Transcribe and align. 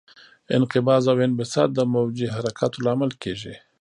انقباض 0.57 1.03
او 1.11 1.17
انبساط 1.27 1.69
د 1.73 1.79
موجي 1.93 2.27
حرکاتو 2.35 2.83
لامل 2.85 3.11
کېږي. 3.23 3.53